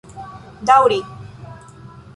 [0.69, 0.99] daŭri